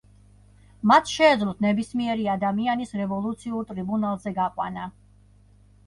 მათ 0.91 1.11
შეეძლოთ 1.17 1.61
ნებისმიერი 1.67 2.27
ადამიანის 2.37 2.97
რევოლუციურ 3.03 3.71
ტრიბუნალზე 3.71 4.37
გაყვანა. 4.43 4.93